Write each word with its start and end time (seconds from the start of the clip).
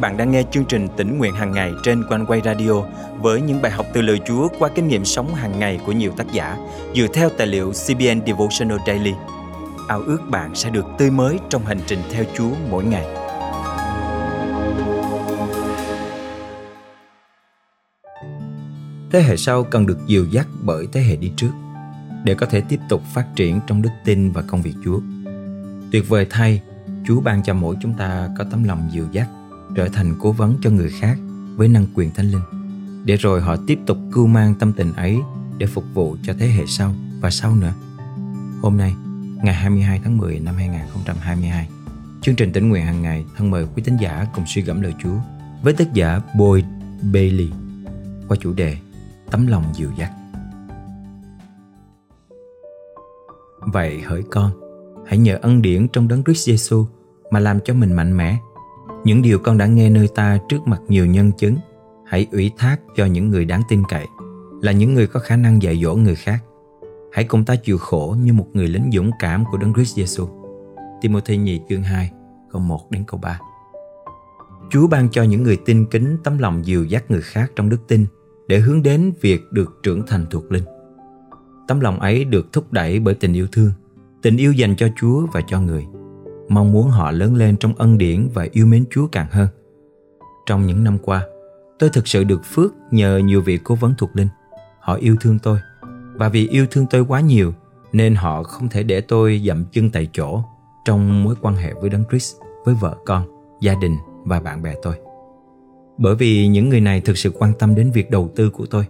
bạn 0.00 0.16
đang 0.16 0.30
nghe 0.30 0.42
chương 0.50 0.64
trình 0.64 0.88
tỉnh 0.96 1.18
nguyện 1.18 1.34
hàng 1.34 1.52
ngày 1.52 1.72
trên 1.82 2.04
quanh 2.08 2.26
quay 2.26 2.40
radio 2.44 2.82
với 3.20 3.40
những 3.40 3.62
bài 3.62 3.72
học 3.72 3.86
từ 3.92 4.02
lời 4.02 4.20
Chúa 4.26 4.48
qua 4.58 4.68
kinh 4.74 4.88
nghiệm 4.88 5.04
sống 5.04 5.34
hàng 5.34 5.58
ngày 5.58 5.80
của 5.86 5.92
nhiều 5.92 6.12
tác 6.16 6.32
giả 6.32 6.56
dựa 6.94 7.06
theo 7.14 7.28
tài 7.28 7.46
liệu 7.46 7.72
CBN 7.72 8.26
Devotional 8.26 8.78
Daily. 8.86 9.12
Ao 9.88 10.00
ước 10.00 10.18
bạn 10.30 10.54
sẽ 10.54 10.70
được 10.70 10.86
tươi 10.98 11.10
mới 11.10 11.38
trong 11.48 11.66
hành 11.66 11.80
trình 11.86 11.98
theo 12.10 12.24
Chúa 12.36 12.50
mỗi 12.70 12.84
ngày. 12.84 13.06
Thế 19.12 19.22
hệ 19.22 19.36
sau 19.36 19.64
cần 19.64 19.86
được 19.86 19.98
dìu 20.06 20.26
dắt 20.30 20.46
bởi 20.62 20.86
thế 20.92 21.00
hệ 21.00 21.16
đi 21.16 21.32
trước 21.36 21.52
để 22.24 22.34
có 22.34 22.46
thể 22.46 22.60
tiếp 22.60 22.80
tục 22.88 23.02
phát 23.14 23.26
triển 23.36 23.60
trong 23.66 23.82
đức 23.82 23.90
tin 24.04 24.30
và 24.30 24.42
công 24.42 24.62
việc 24.62 24.74
Chúa. 24.84 25.00
Tuyệt 25.92 26.08
vời 26.08 26.26
thay, 26.30 26.62
Chúa 27.06 27.20
ban 27.20 27.42
cho 27.42 27.54
mỗi 27.54 27.76
chúng 27.82 27.94
ta 27.94 28.28
có 28.38 28.44
tấm 28.50 28.64
lòng 28.64 28.88
dìu 28.92 29.06
dắt 29.12 29.28
trở 29.74 29.88
thành 29.88 30.14
cố 30.20 30.32
vấn 30.32 30.56
cho 30.62 30.70
người 30.70 30.90
khác 30.90 31.18
với 31.56 31.68
năng 31.68 31.86
quyền 31.94 32.10
thánh 32.10 32.30
linh 32.30 32.42
để 33.04 33.16
rồi 33.16 33.40
họ 33.40 33.56
tiếp 33.66 33.78
tục 33.86 33.98
cưu 34.12 34.26
mang 34.26 34.54
tâm 34.54 34.72
tình 34.72 34.92
ấy 34.92 35.18
để 35.58 35.66
phục 35.66 35.84
vụ 35.94 36.16
cho 36.22 36.34
thế 36.38 36.46
hệ 36.46 36.66
sau 36.66 36.94
và 37.20 37.30
sau 37.30 37.54
nữa. 37.54 37.72
Hôm 38.62 38.76
nay, 38.76 38.94
ngày 39.42 39.54
22 39.54 40.00
tháng 40.04 40.18
10 40.18 40.40
năm 40.40 40.54
2022, 40.54 41.68
chương 42.22 42.36
trình 42.36 42.52
tỉnh 42.52 42.68
nguyện 42.68 42.86
hàng 42.86 43.02
ngày 43.02 43.24
thân 43.36 43.50
mời 43.50 43.66
quý 43.74 43.82
tín 43.82 43.96
giả 43.96 44.26
cùng 44.34 44.44
suy 44.46 44.62
gẫm 44.62 44.80
lời 44.80 44.94
Chúa 45.02 45.16
với 45.62 45.72
tác 45.72 45.92
giả 45.92 46.20
Boyd 46.38 46.64
Bailey 47.12 47.50
qua 48.28 48.36
chủ 48.40 48.52
đề 48.52 48.76
Tấm 49.30 49.46
lòng 49.46 49.64
dịu 49.74 49.90
dắt. 49.98 50.12
Vậy 53.60 54.00
hỡi 54.00 54.22
con, 54.30 54.52
hãy 55.06 55.18
nhờ 55.18 55.38
ân 55.42 55.62
điển 55.62 55.88
trong 55.88 56.08
đấng 56.08 56.24
Christ 56.24 56.48
Jesus 56.48 56.84
mà 57.30 57.40
làm 57.40 57.60
cho 57.64 57.74
mình 57.74 57.92
mạnh 57.92 58.16
mẽ 58.16 58.38
những 59.04 59.22
điều 59.22 59.38
con 59.38 59.58
đã 59.58 59.66
nghe 59.66 59.90
nơi 59.90 60.08
ta 60.14 60.38
trước 60.48 60.68
mặt 60.68 60.80
nhiều 60.88 61.06
nhân 61.06 61.32
chứng 61.38 61.56
hãy 62.06 62.26
ủy 62.32 62.50
thác 62.58 62.80
cho 62.96 63.06
những 63.06 63.30
người 63.30 63.44
đáng 63.44 63.62
tin 63.68 63.82
cậy 63.88 64.06
là 64.62 64.72
những 64.72 64.94
người 64.94 65.06
có 65.06 65.20
khả 65.20 65.36
năng 65.36 65.62
dạy 65.62 65.80
dỗ 65.82 65.94
người 65.94 66.14
khác. 66.14 66.38
Hãy 67.12 67.24
cùng 67.24 67.44
ta 67.44 67.56
chịu 67.56 67.78
khổ 67.78 68.16
như 68.22 68.32
một 68.32 68.46
người 68.52 68.68
lính 68.68 68.90
dũng 68.92 69.10
cảm 69.18 69.44
của 69.50 69.58
đấng 69.58 69.74
Christ 69.74 69.98
Jesus 69.98 70.28
Timothy 71.00 71.36
nhì 71.36 71.60
chương 71.68 71.82
2 71.82 72.10
câu 72.52 72.60
1 72.60 72.90
đến 72.90 73.04
câu 73.06 73.20
3 73.22 73.40
Chúa 74.70 74.86
ban 74.86 75.08
cho 75.08 75.22
những 75.22 75.42
người 75.42 75.56
tin 75.56 75.86
kính 75.86 76.16
tấm 76.24 76.38
lòng 76.38 76.66
dìu 76.66 76.84
dắt 76.84 77.10
người 77.10 77.22
khác 77.22 77.52
trong 77.56 77.68
đức 77.68 77.88
tin 77.88 78.06
để 78.48 78.58
hướng 78.58 78.82
đến 78.82 79.12
việc 79.20 79.40
được 79.52 79.80
trưởng 79.82 80.06
thành 80.06 80.26
thuộc 80.30 80.52
linh. 80.52 80.64
Tấm 81.68 81.80
lòng 81.80 82.00
ấy 82.00 82.24
được 82.24 82.52
thúc 82.52 82.72
đẩy 82.72 83.00
bởi 83.00 83.14
tình 83.14 83.32
yêu 83.32 83.46
thương, 83.52 83.72
tình 84.22 84.36
yêu 84.36 84.52
dành 84.52 84.76
cho 84.76 84.88
Chúa 85.00 85.26
và 85.32 85.40
cho 85.48 85.60
người– 85.60 85.86
mong 86.48 86.72
muốn 86.72 86.90
họ 86.90 87.10
lớn 87.10 87.34
lên 87.34 87.56
trong 87.56 87.74
ân 87.74 87.98
điển 87.98 88.28
và 88.34 88.46
yêu 88.52 88.66
mến 88.66 88.84
Chúa 88.90 89.06
càng 89.06 89.26
hơn. 89.30 89.48
Trong 90.46 90.66
những 90.66 90.84
năm 90.84 90.98
qua, 90.98 91.26
tôi 91.78 91.90
thực 91.90 92.08
sự 92.08 92.24
được 92.24 92.44
phước 92.44 92.72
nhờ 92.90 93.18
nhiều 93.18 93.42
vị 93.42 93.58
cố 93.64 93.74
vấn 93.74 93.94
thuộc 93.98 94.10
linh. 94.16 94.28
Họ 94.80 94.94
yêu 94.94 95.16
thương 95.20 95.38
tôi 95.38 95.58
và 96.14 96.28
vì 96.28 96.48
yêu 96.48 96.66
thương 96.70 96.86
tôi 96.90 97.04
quá 97.04 97.20
nhiều 97.20 97.52
nên 97.92 98.14
họ 98.14 98.42
không 98.42 98.68
thể 98.68 98.82
để 98.82 99.00
tôi 99.00 99.42
dậm 99.46 99.64
chân 99.72 99.90
tại 99.90 100.08
chỗ 100.12 100.42
trong 100.84 101.24
mối 101.24 101.34
quan 101.40 101.54
hệ 101.54 101.72
với 101.72 101.90
Đấng 101.90 102.04
Christ, 102.10 102.36
với 102.64 102.74
vợ 102.74 102.96
con, 103.06 103.22
gia 103.60 103.74
đình 103.74 103.96
và 104.24 104.40
bạn 104.40 104.62
bè 104.62 104.74
tôi. 104.82 104.94
Bởi 105.98 106.14
vì 106.14 106.48
những 106.48 106.68
người 106.68 106.80
này 106.80 107.00
thực 107.00 107.18
sự 107.18 107.30
quan 107.38 107.52
tâm 107.58 107.74
đến 107.74 107.90
việc 107.90 108.10
đầu 108.10 108.30
tư 108.36 108.50
của 108.50 108.66
tôi, 108.66 108.84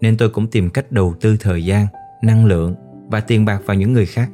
nên 0.00 0.16
tôi 0.16 0.28
cũng 0.28 0.46
tìm 0.46 0.70
cách 0.70 0.92
đầu 0.92 1.14
tư 1.20 1.36
thời 1.40 1.64
gian, 1.64 1.86
năng 2.22 2.46
lượng 2.46 2.74
và 3.08 3.20
tiền 3.20 3.44
bạc 3.44 3.62
vào 3.66 3.76
những 3.76 3.92
người 3.92 4.06
khác. 4.06 4.30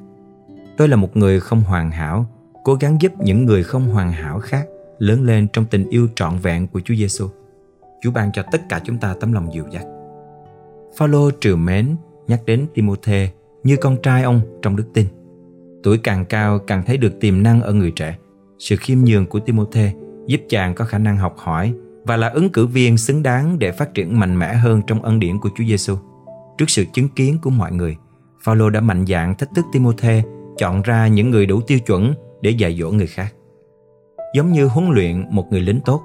Tôi 0.77 0.89
là 0.89 0.97
một 0.97 1.17
người 1.17 1.41
không 1.41 1.61
hoàn 1.61 1.91
hảo 1.91 2.27
cố 2.67 2.75
gắng 2.75 2.97
giúp 3.01 3.13
những 3.19 3.45
người 3.45 3.63
không 3.63 3.89
hoàn 3.89 4.13
hảo 4.13 4.39
khác 4.39 4.67
lớn 4.99 5.25
lên 5.25 5.49
trong 5.53 5.65
tình 5.65 5.89
yêu 5.89 6.09
trọn 6.15 6.39
vẹn 6.39 6.67
của 6.67 6.81
Chúa 6.85 6.95
Giêsu. 6.95 7.29
Chúa 8.03 8.11
ban 8.11 8.33
cho 8.33 8.43
tất 8.53 8.61
cả 8.69 8.81
chúng 8.85 8.99
ta 8.99 9.15
tấm 9.21 9.33
lòng 9.33 9.55
dịu 9.55 9.65
dắt. 9.71 9.85
Phaolô 10.97 11.31
trừ 11.31 11.57
mến 11.57 11.97
nhắc 12.27 12.41
đến 12.47 12.67
Timôthê 12.75 13.31
như 13.65 13.77
con 13.77 13.97
trai 14.03 14.23
ông 14.23 14.41
trong 14.63 14.77
đức 14.77 14.85
tin. 14.95 15.07
Tuổi 15.83 15.99
càng 15.99 16.25
cao 16.25 16.59
càng 16.59 16.83
thấy 16.87 16.97
được 16.97 17.21
tiềm 17.21 17.43
năng 17.43 17.63
ở 17.63 17.73
người 17.73 17.91
trẻ. 17.91 18.17
Sự 18.59 18.77
khiêm 18.77 18.99
nhường 18.99 19.27
của 19.27 19.41
Timôthê 19.41 19.93
giúp 20.27 20.41
chàng 20.49 20.75
có 20.75 20.85
khả 20.85 20.99
năng 20.99 21.17
học 21.17 21.35
hỏi 21.39 21.75
và 22.05 22.17
là 22.17 22.29
ứng 22.29 22.53
cử 22.53 22.67
viên 22.67 22.99
xứng 22.99 23.23
đáng 23.23 23.59
để 23.59 23.73
phát 23.73 23.95
triển 23.95 24.19
mạnh 24.19 24.39
mẽ 24.39 24.55
hơn 24.55 24.83
trong 24.87 25.03
ân 25.03 25.21
điển 25.21 25.39
của 25.39 25.51
Chúa 25.59 25.65
Giêsu. 25.65 25.97
Trước 26.59 26.71
sự 26.71 26.85
chứng 26.93 27.09
kiến 27.09 27.39
của 27.43 27.51
mọi 27.51 27.73
người, 27.73 27.97
Phaolô 28.43 28.71
đã 28.71 28.81
mạnh 28.81 29.05
dạn 29.07 29.35
thách 29.35 29.51
thức 29.55 29.65
Timôthê 29.73 30.23
chọn 30.59 30.83
ra 30.83 31.09
những 31.09 31.31
người 31.31 31.47
đủ 31.47 31.61
tiêu 31.61 31.79
chuẩn 31.79 32.15
để 32.41 32.51
dạy 32.51 32.77
dỗ 32.81 32.91
người 32.91 33.07
khác. 33.07 33.35
Giống 34.35 34.53
như 34.53 34.67
huấn 34.67 34.91
luyện 34.91 35.25
một 35.31 35.47
người 35.51 35.61
lính 35.61 35.81
tốt, 35.85 36.03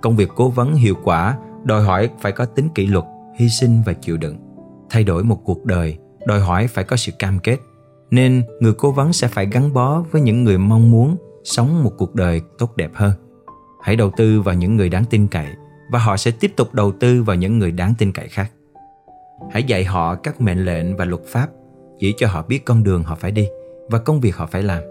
công 0.00 0.16
việc 0.16 0.28
cố 0.36 0.48
vấn 0.48 0.74
hiệu 0.74 0.94
quả 1.04 1.38
đòi 1.64 1.82
hỏi 1.82 2.10
phải 2.20 2.32
có 2.32 2.44
tính 2.44 2.68
kỷ 2.74 2.86
luật, 2.86 3.04
hy 3.38 3.48
sinh 3.48 3.82
và 3.86 3.92
chịu 3.92 4.16
đựng. 4.16 4.36
Thay 4.90 5.04
đổi 5.04 5.24
một 5.24 5.40
cuộc 5.44 5.64
đời 5.64 5.98
đòi 6.26 6.40
hỏi 6.40 6.66
phải 6.66 6.84
có 6.84 6.96
sự 6.96 7.12
cam 7.18 7.38
kết, 7.38 7.56
nên 8.10 8.42
người 8.60 8.72
cố 8.72 8.90
vấn 8.90 9.12
sẽ 9.12 9.28
phải 9.28 9.46
gắn 9.46 9.72
bó 9.72 10.04
với 10.10 10.22
những 10.22 10.44
người 10.44 10.58
mong 10.58 10.90
muốn 10.90 11.16
sống 11.44 11.84
một 11.84 11.90
cuộc 11.98 12.14
đời 12.14 12.40
tốt 12.58 12.76
đẹp 12.76 12.90
hơn. 12.94 13.12
Hãy 13.82 13.96
đầu 13.96 14.10
tư 14.16 14.40
vào 14.40 14.54
những 14.54 14.76
người 14.76 14.88
đáng 14.88 15.04
tin 15.10 15.28
cậy 15.28 15.46
và 15.90 15.98
họ 15.98 16.16
sẽ 16.16 16.30
tiếp 16.30 16.52
tục 16.56 16.74
đầu 16.74 16.92
tư 16.92 17.22
vào 17.22 17.36
những 17.36 17.58
người 17.58 17.70
đáng 17.70 17.94
tin 17.98 18.12
cậy 18.12 18.28
khác. 18.28 18.50
Hãy 19.50 19.62
dạy 19.62 19.84
họ 19.84 20.14
các 20.14 20.40
mệnh 20.40 20.64
lệnh 20.64 20.96
và 20.96 21.04
luật 21.04 21.22
pháp, 21.26 21.48
chỉ 21.98 22.14
cho 22.16 22.28
họ 22.28 22.42
biết 22.42 22.64
con 22.64 22.82
đường 22.82 23.02
họ 23.02 23.14
phải 23.14 23.30
đi 23.30 23.48
và 23.90 23.98
công 23.98 24.20
việc 24.20 24.36
họ 24.36 24.46
phải 24.46 24.62
làm. 24.62 24.82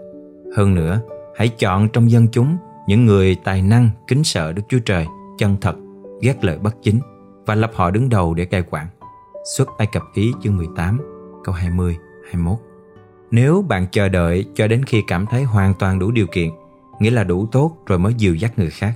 Hơn 0.56 0.74
nữa, 0.74 1.00
hãy 1.36 1.48
chọn 1.48 1.88
trong 1.88 2.10
dân 2.10 2.28
chúng 2.32 2.56
những 2.86 3.06
người 3.06 3.36
tài 3.44 3.62
năng, 3.62 3.90
kính 4.08 4.24
sợ 4.24 4.52
Đức 4.52 4.62
Chúa 4.68 4.78
Trời, 4.78 5.06
chân 5.38 5.56
thật, 5.60 5.76
ghét 6.20 6.44
lời 6.44 6.58
bất 6.58 6.76
chính 6.82 7.00
và 7.46 7.54
lập 7.54 7.70
họ 7.74 7.90
đứng 7.90 8.08
đầu 8.08 8.34
để 8.34 8.44
cai 8.44 8.62
quản. 8.70 8.86
Xuất 9.56 9.68
Ai 9.78 9.88
Cập 9.92 10.02
ký 10.14 10.32
chương 10.42 10.56
18, 10.56 11.00
câu 11.44 11.54
20, 11.54 11.96
21. 12.24 12.58
Nếu 13.30 13.64
bạn 13.68 13.86
chờ 13.90 14.08
đợi 14.08 14.44
cho 14.54 14.68
đến 14.68 14.84
khi 14.84 15.02
cảm 15.06 15.26
thấy 15.26 15.42
hoàn 15.42 15.74
toàn 15.74 15.98
đủ 15.98 16.10
điều 16.10 16.26
kiện, 16.26 16.50
nghĩa 17.00 17.10
là 17.10 17.24
đủ 17.24 17.46
tốt 17.46 17.76
rồi 17.86 17.98
mới 17.98 18.14
dìu 18.14 18.34
dắt 18.34 18.58
người 18.58 18.70
khác, 18.70 18.94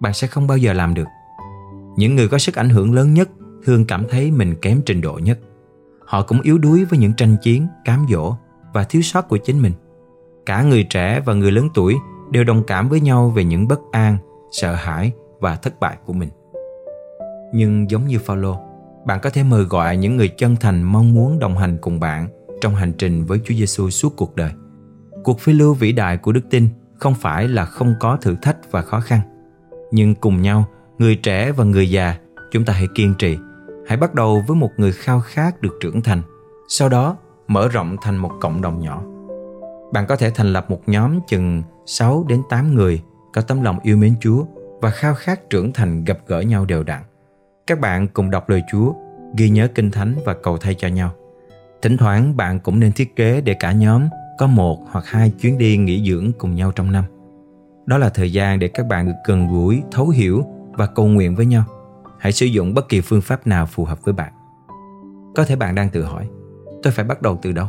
bạn 0.00 0.12
sẽ 0.12 0.26
không 0.26 0.46
bao 0.46 0.58
giờ 0.58 0.72
làm 0.72 0.94
được. 0.94 1.08
Những 1.96 2.16
người 2.16 2.28
có 2.28 2.38
sức 2.38 2.54
ảnh 2.54 2.68
hưởng 2.68 2.94
lớn 2.94 3.14
nhất 3.14 3.30
thường 3.64 3.84
cảm 3.86 4.04
thấy 4.10 4.30
mình 4.30 4.54
kém 4.62 4.80
trình 4.86 5.00
độ 5.00 5.20
nhất. 5.22 5.38
Họ 6.06 6.22
cũng 6.22 6.40
yếu 6.40 6.58
đuối 6.58 6.84
với 6.84 6.98
những 6.98 7.12
tranh 7.16 7.36
chiến, 7.42 7.66
cám 7.84 8.06
dỗ 8.10 8.34
và 8.72 8.84
thiếu 8.84 9.02
sót 9.02 9.28
của 9.28 9.36
chính 9.36 9.62
mình 9.62 9.72
cả 10.46 10.62
người 10.62 10.84
trẻ 10.84 11.20
và 11.24 11.34
người 11.34 11.52
lớn 11.52 11.68
tuổi 11.74 11.96
đều 12.30 12.44
đồng 12.44 12.62
cảm 12.66 12.88
với 12.88 13.00
nhau 13.00 13.30
về 13.30 13.44
những 13.44 13.68
bất 13.68 13.80
an 13.92 14.16
sợ 14.50 14.74
hãi 14.74 15.12
và 15.40 15.56
thất 15.56 15.80
bại 15.80 15.96
của 16.06 16.12
mình 16.12 16.28
nhưng 17.52 17.90
giống 17.90 18.06
như 18.06 18.18
Phaolô, 18.18 18.56
bạn 19.04 19.20
có 19.22 19.30
thể 19.30 19.42
mời 19.42 19.64
gọi 19.64 19.96
những 19.96 20.16
người 20.16 20.28
chân 20.28 20.56
thành 20.56 20.82
mong 20.82 21.14
muốn 21.14 21.38
đồng 21.38 21.56
hành 21.56 21.78
cùng 21.80 22.00
bạn 22.00 22.28
trong 22.60 22.74
hành 22.74 22.92
trình 22.92 23.24
với 23.24 23.40
Chúa 23.44 23.54
Giêsu 23.54 23.90
suốt 23.90 24.16
cuộc 24.16 24.36
đời. 24.36 24.50
Cuộc 25.24 25.40
phiêu 25.40 25.54
lưu 25.54 25.74
vĩ 25.74 25.92
đại 25.92 26.16
của 26.16 26.32
đức 26.32 26.50
tin 26.50 26.68
không 26.94 27.14
phải 27.14 27.48
là 27.48 27.64
không 27.64 27.94
có 28.00 28.16
thử 28.16 28.36
thách 28.42 28.56
và 28.70 28.82
khó 28.82 29.00
khăn, 29.00 29.20
nhưng 29.90 30.14
cùng 30.14 30.42
nhau, 30.42 30.64
người 30.98 31.16
trẻ 31.16 31.52
và 31.52 31.64
người 31.64 31.90
già, 31.90 32.16
chúng 32.52 32.64
ta 32.64 32.72
hãy 32.72 32.88
kiên 32.94 33.14
trì, 33.18 33.38
hãy 33.86 33.96
bắt 33.96 34.14
đầu 34.14 34.42
với 34.48 34.56
một 34.56 34.70
người 34.76 34.92
khao 34.92 35.20
khát 35.20 35.60
được 35.60 35.78
trưởng 35.80 36.02
thành, 36.02 36.22
sau 36.68 36.88
đó 36.88 37.16
mở 37.48 37.68
rộng 37.68 37.96
thành 38.02 38.16
một 38.16 38.30
cộng 38.40 38.62
đồng 38.62 38.80
nhỏ. 38.80 39.02
Bạn 39.92 40.06
có 40.06 40.16
thể 40.16 40.30
thành 40.30 40.52
lập 40.52 40.70
một 40.70 40.80
nhóm 40.86 41.20
chừng 41.26 41.62
6 41.86 42.24
đến 42.28 42.42
8 42.50 42.74
người 42.74 43.02
có 43.32 43.42
tấm 43.42 43.62
lòng 43.62 43.78
yêu 43.82 43.96
mến 43.96 44.14
Chúa 44.20 44.44
và 44.80 44.90
khao 44.90 45.14
khát 45.14 45.50
trưởng 45.50 45.72
thành 45.72 46.04
gặp 46.04 46.18
gỡ 46.26 46.40
nhau 46.40 46.64
đều 46.64 46.82
đặn. 46.82 47.02
Các 47.66 47.80
bạn 47.80 48.08
cùng 48.08 48.30
đọc 48.30 48.48
lời 48.48 48.62
Chúa, 48.72 48.92
ghi 49.36 49.50
nhớ 49.50 49.68
kinh 49.74 49.90
thánh 49.90 50.14
và 50.24 50.34
cầu 50.34 50.58
thay 50.58 50.74
cho 50.74 50.88
nhau. 50.88 51.10
Thỉnh 51.82 51.96
thoảng 51.96 52.36
bạn 52.36 52.60
cũng 52.60 52.80
nên 52.80 52.92
thiết 52.92 53.16
kế 53.16 53.40
để 53.40 53.54
cả 53.54 53.72
nhóm 53.72 54.08
có 54.38 54.46
một 54.46 54.78
hoặc 54.90 55.06
hai 55.06 55.30
chuyến 55.30 55.58
đi 55.58 55.76
nghỉ 55.76 56.10
dưỡng 56.10 56.32
cùng 56.38 56.54
nhau 56.54 56.72
trong 56.72 56.92
năm. 56.92 57.04
Đó 57.86 57.98
là 57.98 58.08
thời 58.08 58.32
gian 58.32 58.58
để 58.58 58.68
các 58.68 58.86
bạn 58.86 59.06
được 59.06 59.12
gần 59.26 59.48
gũi, 59.48 59.82
thấu 59.90 60.08
hiểu 60.08 60.44
và 60.72 60.86
cầu 60.86 61.06
nguyện 61.06 61.34
với 61.34 61.46
nhau. 61.46 61.64
Hãy 62.18 62.32
sử 62.32 62.46
dụng 62.46 62.74
bất 62.74 62.88
kỳ 62.88 63.00
phương 63.00 63.20
pháp 63.20 63.46
nào 63.46 63.66
phù 63.66 63.84
hợp 63.84 64.04
với 64.04 64.14
bạn. 64.14 64.32
Có 65.34 65.44
thể 65.44 65.56
bạn 65.56 65.74
đang 65.74 65.88
tự 65.88 66.02
hỏi, 66.02 66.28
tôi 66.82 66.92
phải 66.92 67.04
bắt 67.04 67.22
đầu 67.22 67.38
từ 67.42 67.52
đâu? 67.52 67.66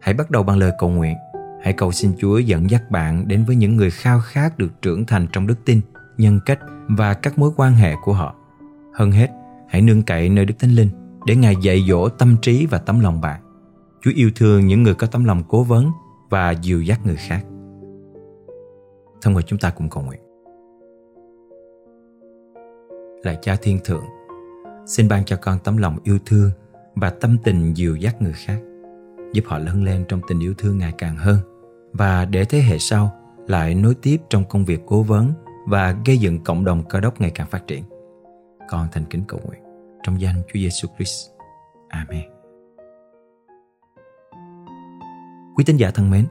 Hãy 0.00 0.14
bắt 0.14 0.30
đầu 0.30 0.42
bằng 0.42 0.58
lời 0.58 0.72
cầu 0.78 0.90
nguyện. 0.90 1.16
Hãy 1.62 1.72
cầu 1.72 1.92
xin 1.92 2.12
Chúa 2.18 2.38
dẫn 2.38 2.70
dắt 2.70 2.90
bạn 2.90 3.28
đến 3.28 3.44
với 3.44 3.56
những 3.56 3.76
người 3.76 3.90
khao 3.90 4.20
khát 4.20 4.58
được 4.58 4.82
trưởng 4.82 5.06
thành 5.06 5.26
trong 5.32 5.46
đức 5.46 5.64
tin, 5.64 5.80
nhân 6.18 6.40
cách 6.46 6.58
và 6.88 7.14
các 7.14 7.38
mối 7.38 7.50
quan 7.56 7.72
hệ 7.72 7.94
của 8.04 8.12
họ. 8.12 8.34
Hơn 8.94 9.12
hết, 9.12 9.28
hãy 9.68 9.82
nương 9.82 10.02
cậy 10.02 10.28
nơi 10.28 10.44
Đức 10.44 10.54
Thánh 10.58 10.70
Linh 10.70 10.88
để 11.26 11.36
Ngài 11.36 11.54
dạy 11.62 11.84
dỗ 11.88 12.08
tâm 12.08 12.36
trí 12.42 12.66
và 12.66 12.78
tấm 12.78 13.00
lòng 13.00 13.20
bạn. 13.20 13.40
Chúa 14.00 14.10
yêu 14.14 14.30
thương 14.36 14.66
những 14.66 14.82
người 14.82 14.94
có 14.94 15.06
tấm 15.06 15.24
lòng 15.24 15.42
cố 15.48 15.62
vấn 15.62 15.90
và 16.30 16.50
dìu 16.50 16.82
dắt 16.82 17.00
người 17.06 17.16
khác. 17.16 17.44
Thân 19.22 19.34
mời 19.34 19.42
chúng 19.42 19.58
ta 19.58 19.70
cùng 19.70 19.90
cầu 19.90 20.02
nguyện. 20.02 20.20
Lạy 23.22 23.38
Cha 23.42 23.56
Thiên 23.62 23.78
Thượng, 23.84 24.04
xin 24.86 25.08
ban 25.08 25.24
cho 25.24 25.36
con 25.36 25.58
tấm 25.64 25.76
lòng 25.76 25.98
yêu 26.04 26.18
thương 26.26 26.50
và 26.94 27.10
tâm 27.10 27.36
tình 27.44 27.74
dìu 27.74 27.96
dắt 27.96 28.22
người 28.22 28.32
khác 28.32 28.60
giúp 29.32 29.44
họ 29.46 29.58
lớn 29.58 29.84
lên 29.84 30.04
trong 30.08 30.20
tình 30.28 30.40
yêu 30.40 30.54
thương 30.58 30.78
ngày 30.78 30.92
càng 30.98 31.16
hơn 31.16 31.38
và 31.92 32.24
để 32.24 32.44
thế 32.44 32.60
hệ 32.60 32.78
sau 32.78 33.12
lại 33.46 33.74
nối 33.74 33.94
tiếp 33.94 34.16
trong 34.30 34.44
công 34.44 34.64
việc 34.64 34.80
cố 34.86 35.02
vấn 35.02 35.32
và 35.66 35.96
gây 36.06 36.18
dựng 36.18 36.44
cộng 36.44 36.64
đồng 36.64 36.82
cơ 36.88 37.00
đốc 37.00 37.20
ngày 37.20 37.30
càng 37.30 37.46
phát 37.50 37.66
triển. 37.66 37.84
Con 38.68 38.88
thành 38.92 39.04
kính 39.04 39.22
cầu 39.28 39.40
nguyện 39.46 39.60
trong 40.02 40.20
danh 40.20 40.42
Chúa 40.42 40.60
Giêsu 40.60 40.88
Christ. 40.96 41.30
Amen. 41.88 42.30
Quý 45.56 45.64
tín 45.64 45.76
giả 45.76 45.90
thân 45.90 46.10
mến, 46.10 46.26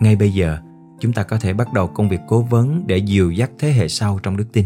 ngay 0.00 0.16
bây 0.16 0.32
giờ 0.32 0.58
chúng 0.98 1.12
ta 1.12 1.22
có 1.22 1.38
thể 1.38 1.52
bắt 1.52 1.72
đầu 1.72 1.86
công 1.86 2.08
việc 2.08 2.20
cố 2.28 2.42
vấn 2.42 2.84
để 2.86 2.96
dìu 2.96 3.30
dắt 3.30 3.50
thế 3.58 3.72
hệ 3.72 3.88
sau 3.88 4.18
trong 4.22 4.36
đức 4.36 4.46
tin. 4.52 4.64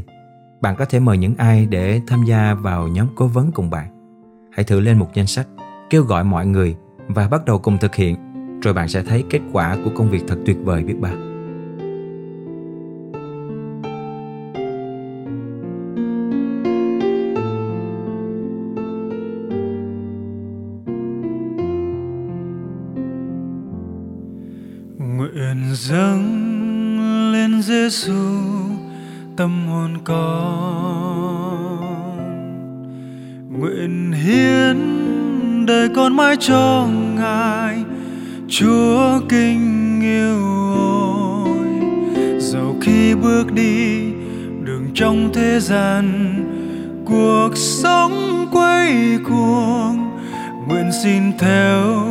Bạn 0.61 0.77
có 0.77 0.85
thể 0.85 1.01
mời 1.01 1.19
những 1.19 1.35
ai 1.37 1.67
để 1.67 2.01
tham 2.07 2.25
gia 2.25 2.55
vào 2.55 2.89
nhóm 2.89 3.07
cố 3.17 3.27
vấn 3.27 3.53
cùng 3.53 3.71
bạn. 3.71 3.89
Hãy 4.53 4.65
thử 4.65 4.81
lên 4.81 4.99
một 4.99 5.09
danh 5.15 5.27
sách, 5.27 5.47
kêu 5.91 6.03
gọi 6.03 6.25
mọi 6.25 6.47
người 6.47 6.77
và 7.07 7.29
bắt 7.29 7.45
đầu 7.45 7.59
cùng 7.59 7.79
thực 7.79 7.95
hiện, 7.95 8.17
rồi 8.63 8.75
bạn 8.75 8.89
sẽ 8.89 9.03
thấy 9.03 9.25
kết 9.31 9.41
quả 9.53 9.77
của 9.85 9.91
công 9.95 10.11
việc 10.11 10.23
thật 10.29 10.37
tuyệt 10.47 10.57
vời, 10.65 10.85
biết 10.85 10.97
bao. 11.01 11.15
nguyện 24.99 25.75
dâng 25.75 27.33
lên 27.33 27.63
Giêsu 27.63 28.13
tâm 29.37 29.67
hồn 29.67 29.99
con 30.05 31.03
nguyện 33.51 34.13
hiến 34.13 34.77
đời 35.67 35.89
con 35.95 36.17
mãi 36.17 36.37
cho 36.41 36.89
ngài 37.17 37.85
chúa 38.59 39.21
kinh 39.29 40.01
yêu 40.03 40.37
ôi. 41.45 41.69
Dẫu 42.39 42.77
khi 42.81 43.15
bước 43.15 43.53
đi, 43.53 44.03
đường 44.65 44.87
trong 44.95 45.31
thế 45.35 45.61
gian, 45.61 46.35
cuộc 47.05 47.51
sống 47.55 48.47
quay 48.53 49.19
cuồng. 49.29 50.11
Nguyện 50.69 50.91
xin 51.03 51.23
theo 51.39 52.07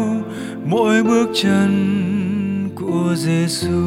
mỗi 0.66 1.04
bước 1.04 1.30
chân 1.42 2.70
của 2.76 3.16
Giêsu. 3.16 3.82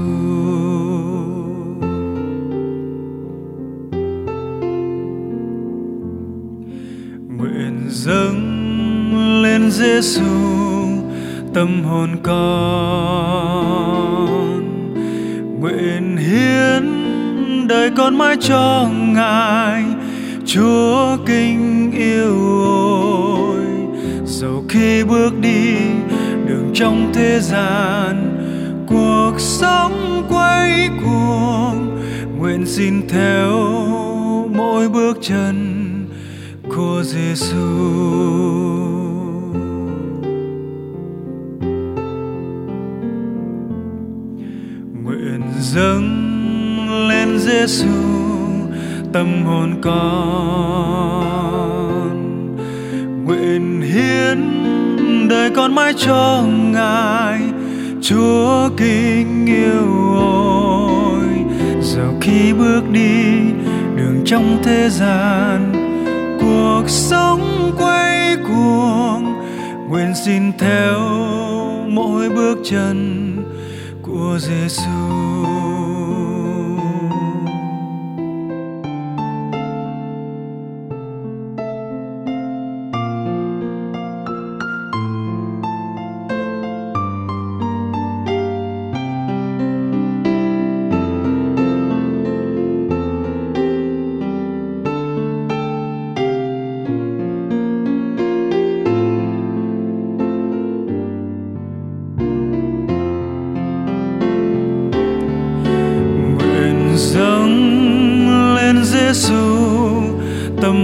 Nguyện 7.29 7.87
dâng 7.89 9.43
lên 9.43 9.71
Giêsu 9.71 10.54
tâm 11.55 11.85
hồn 11.85 12.17
con. 12.23 13.45
Nguyện 15.61 16.17
hiến 16.17 16.85
đời 17.69 17.91
con 17.97 18.19
mãi 18.19 18.37
cho 18.41 18.89
Ngài, 18.93 19.85
Chúa 20.47 21.17
kinh 21.27 21.93
yêu 21.93 22.65
ôi. 22.65 23.65
Dẫu 24.25 24.65
khi 24.69 25.05
bước 25.05 25.41
đi 25.41 25.77
đường 26.47 26.71
trong 26.75 27.13
thế 27.15 27.41
gian 27.41 28.31
cuộc 28.89 29.35
sống 29.39 30.23
quay 30.29 30.89
cuồng 31.05 31.99
nguyện 32.39 32.67
xin 32.67 33.09
theo 33.09 33.53
mỗi 34.57 34.89
bước 34.89 35.19
chân 35.23 35.91
của 36.77 37.03
Giêsu 37.05 38.84
dâng 45.75 47.09
lên 47.09 47.39
Giêsu 47.39 47.87
tâm 49.13 49.45
hồn 49.47 49.75
con. 49.83 49.95
Nguyện 53.25 53.81
hiến 53.81 54.39
đời 55.29 55.51
con 55.57 55.75
mãi 55.75 55.93
cho 55.97 56.45
ngài, 56.73 57.41
Chúa 58.03 58.69
kính 58.77 59.47
yêu 59.47 60.15
ôi. 60.17 61.25
Dẫu 61.81 62.15
khi 62.21 62.53
bước 62.53 62.83
đi 62.93 63.25
đường 63.97 64.23
trong 64.25 64.59
thế 64.63 64.89
gian, 64.91 65.73
cuộc 66.41 66.85
sống 66.87 67.73
quay 67.79 68.37
cuồng. 68.37 69.35
Nguyện 69.89 70.15
xin 70.25 70.53
theo 70.59 70.99
mỗi 71.89 72.29
bước 72.29 72.59
chân 72.65 73.31
của 74.03 74.39
Giêsu 74.41 74.91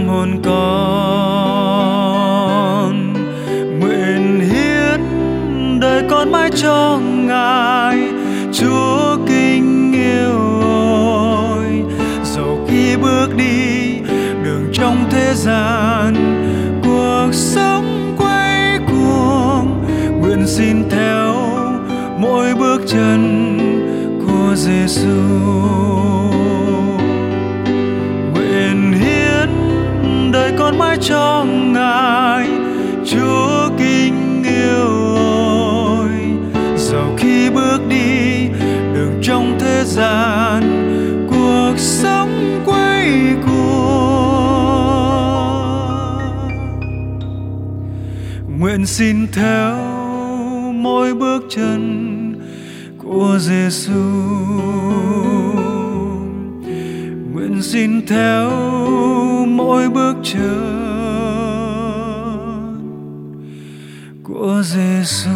tâm 0.00 0.08
hồn 0.08 0.40
con. 0.44 1.84
Nguyện 3.80 4.40
hiến 4.40 5.00
đời 5.80 6.02
con 6.10 6.32
mãi 6.32 6.50
cho 6.62 7.00
ngài, 7.02 7.98
chúa 8.52 9.16
kinh 9.26 9.92
yêu 9.92 10.60
ơi 11.50 11.82
dẫu 12.24 12.66
khi 12.68 12.96
bước 12.96 13.36
đi, 13.36 13.98
đường 14.44 14.70
trong 14.72 15.04
thế 15.10 15.34
gian, 15.34 16.14
cuộc 16.84 17.28
sống 17.32 18.14
quay 18.18 18.78
cuồng. 18.78 19.84
Nguyện 20.20 20.46
xin 20.46 20.90
theo 20.90 21.34
mỗi 22.18 22.54
bước 22.54 22.82
chân 22.86 23.58
của 24.26 24.54
Giêsu. 24.56 26.09
Mãi 30.80 30.96
cho 31.00 31.44
ngài. 31.46 32.48
Chúa 33.04 33.68
kính 33.78 34.42
yêu 34.44 35.14
ơi, 35.96 36.10
dẫu 36.76 37.16
khi 37.16 37.50
bước 37.50 37.78
đi 37.88 38.48
đường 38.94 39.18
trong 39.22 39.58
thế 39.60 39.84
gian 39.84 40.62
cuộc 41.30 41.74
sống 41.76 42.62
quay 42.66 43.34
cuồng. 43.46 43.60
nguyện 48.58 48.86
xin 48.86 49.26
theo 49.32 49.76
mỗi 50.72 51.14
bước 51.14 51.42
chân 51.50 52.34
của 52.98 53.38
Giêsu 53.40 54.02
nguyện 57.32 57.62
xin 57.62 58.06
theo 58.06 58.50
mỗi 59.70 59.88
bước 59.88 60.14
chân 60.22 60.60
của 64.22 64.62
Giêsu 64.64 65.30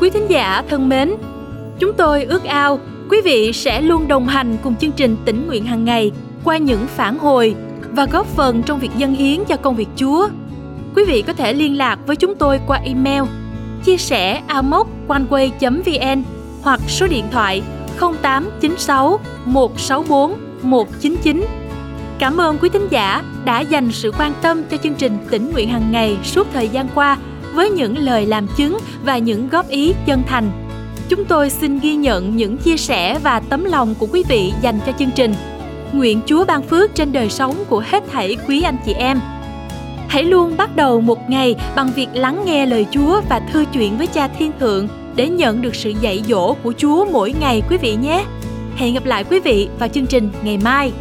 Quý 0.00 0.10
thính 0.10 0.26
giả 0.28 0.62
thân 0.68 0.88
mến, 0.88 1.10
chúng 1.78 1.92
tôi 1.96 2.24
ước 2.24 2.44
ao 2.44 2.78
quý 3.10 3.20
vị 3.24 3.52
sẽ 3.52 3.80
luôn 3.80 4.08
đồng 4.08 4.26
hành 4.26 4.56
cùng 4.62 4.76
chương 4.76 4.92
trình 4.92 5.16
tỉnh 5.24 5.46
nguyện 5.46 5.64
hàng 5.64 5.84
ngày 5.84 6.12
qua 6.44 6.56
những 6.56 6.86
phản 6.86 7.18
hồi 7.18 7.54
và 7.96 8.06
góp 8.06 8.26
phần 8.26 8.62
trong 8.62 8.78
việc 8.78 8.90
dân 8.96 9.14
hiến 9.14 9.44
cho 9.44 9.56
công 9.56 9.76
việc 9.76 9.88
Chúa. 9.96 10.28
Quý 10.96 11.04
vị 11.04 11.22
có 11.22 11.32
thể 11.32 11.52
liên 11.52 11.76
lạc 11.76 11.98
với 12.06 12.16
chúng 12.16 12.34
tôi 12.34 12.60
qua 12.66 12.80
email, 12.84 13.22
chia 13.84 13.96
sẻ 13.96 14.42
amoconeway.vn 14.48 16.22
hoặc 16.62 16.80
số 16.88 17.06
điện 17.06 17.24
thoại 17.32 17.62
0896 18.00 19.20
164 19.44 20.34
199. 20.62 21.44
Cảm 22.18 22.36
ơn 22.36 22.58
quý 22.58 22.68
thính 22.68 22.88
giả 22.90 23.22
đã 23.44 23.60
dành 23.60 23.92
sự 23.92 24.12
quan 24.18 24.32
tâm 24.42 24.62
cho 24.70 24.76
chương 24.76 24.94
trình 24.94 25.18
tỉnh 25.30 25.52
nguyện 25.52 25.68
hàng 25.68 25.92
ngày 25.92 26.16
suốt 26.24 26.46
thời 26.52 26.68
gian 26.68 26.88
qua 26.94 27.18
với 27.54 27.70
những 27.70 27.98
lời 27.98 28.26
làm 28.26 28.46
chứng 28.56 28.78
và 29.04 29.18
những 29.18 29.48
góp 29.48 29.68
ý 29.68 29.94
chân 30.06 30.22
thành. 30.26 30.50
Chúng 31.08 31.24
tôi 31.24 31.50
xin 31.50 31.78
ghi 31.78 31.94
nhận 31.94 32.36
những 32.36 32.56
chia 32.56 32.76
sẻ 32.76 33.18
và 33.18 33.40
tấm 33.40 33.64
lòng 33.64 33.94
của 33.94 34.06
quý 34.12 34.24
vị 34.28 34.52
dành 34.62 34.78
cho 34.86 34.92
chương 34.98 35.10
trình. 35.14 35.34
Nguyện 35.96 36.20
Chúa 36.26 36.44
ban 36.44 36.62
phước 36.62 36.94
trên 36.94 37.12
đời 37.12 37.30
sống 37.30 37.64
của 37.68 37.82
hết 37.86 38.02
thảy 38.12 38.36
quý 38.48 38.62
anh 38.62 38.76
chị 38.86 38.92
em. 38.92 39.20
Hãy 40.08 40.24
luôn 40.24 40.56
bắt 40.56 40.76
đầu 40.76 41.00
một 41.00 41.30
ngày 41.30 41.54
bằng 41.76 41.90
việc 41.96 42.08
lắng 42.14 42.42
nghe 42.46 42.66
lời 42.66 42.86
Chúa 42.90 43.20
và 43.28 43.40
thư 43.52 43.64
chuyện 43.72 43.98
với 43.98 44.06
Cha 44.06 44.28
Thiên 44.28 44.52
Thượng 44.60 44.88
để 45.16 45.28
nhận 45.28 45.62
được 45.62 45.74
sự 45.74 45.92
dạy 46.00 46.22
dỗ 46.28 46.54
của 46.62 46.72
Chúa 46.76 47.06
mỗi 47.12 47.34
ngày 47.40 47.62
quý 47.70 47.76
vị 47.76 47.96
nhé. 47.96 48.24
Hẹn 48.76 48.94
gặp 48.94 49.04
lại 49.04 49.24
quý 49.24 49.40
vị 49.40 49.68
vào 49.78 49.88
chương 49.88 50.06
trình 50.06 50.30
ngày 50.42 50.58
mai. 50.58 50.92